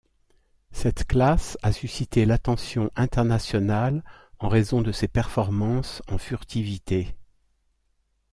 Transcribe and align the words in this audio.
Cette 0.71 1.05
classe 1.05 1.59
a 1.61 1.71
suscité 1.71 2.25
l'attention 2.25 2.89
internationale 2.95 4.03
en 4.39 4.49
raison 4.49 4.81
de 4.81 4.91
ses 4.91 5.07
performances 5.07 6.01
en 6.07 6.17
furtivité. 6.17 7.13